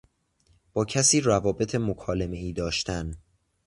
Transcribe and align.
با 0.73 0.85
کسی 0.85 1.21
روابط 1.21 1.75
مکالمهای 1.75 2.53
داشتن 2.53 3.15